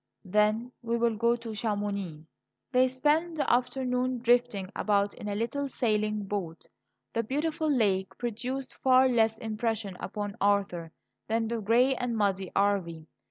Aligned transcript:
"Then 0.25 0.71
we 0.81 0.97
will 0.97 1.15
go 1.15 1.35
to 1.35 1.53
Chamonix." 1.53 2.25
They 2.71 2.87
spent 2.87 3.35
the 3.35 3.47
afternoon 3.47 4.17
drifting 4.17 4.71
about 4.75 5.13
in 5.13 5.27
a 5.29 5.35
little 5.35 5.67
sailing 5.69 6.23
boat. 6.23 6.65
The 7.13 7.21
beautiful 7.21 7.69
lake 7.71 8.17
produced 8.17 8.73
far 8.81 9.07
less 9.07 9.37
impression 9.37 9.97
upon 9.99 10.37
Arthur 10.41 10.91
than 11.27 11.47
the 11.49 11.61
gray 11.61 11.93
and 11.93 12.17
muddy 12.17 12.51
Arve. 12.55 13.05